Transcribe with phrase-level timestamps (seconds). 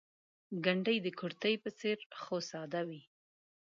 [0.63, 3.01] ګنډۍ د کورتۍ په څېر خو ساده وي.